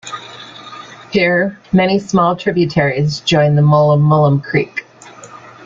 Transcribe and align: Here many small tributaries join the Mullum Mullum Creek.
Here 1.11 1.59
many 1.73 1.99
small 1.99 2.35
tributaries 2.35 3.19
join 3.19 3.55
the 3.55 3.61
Mullum 3.61 4.01
Mullum 4.01 4.43
Creek. 4.43 4.83